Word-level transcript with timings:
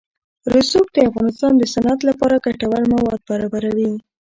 رسوب 0.55 0.85
د 0.93 0.97
افغانستان 1.09 1.51
د 1.57 1.63
صنعت 1.73 1.99
لپاره 2.09 2.43
ګټور 2.45 2.81
مواد 2.93 3.21
برابروي. 3.29 3.91